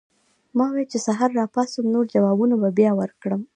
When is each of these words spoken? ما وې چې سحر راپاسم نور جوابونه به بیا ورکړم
ما 0.57 0.65
وې 0.73 0.83
چې 0.91 0.97
سحر 1.05 1.29
راپاسم 1.39 1.85
نور 1.93 2.05
جوابونه 2.13 2.55
به 2.61 2.69
بیا 2.77 2.91
ورکړم 2.99 3.41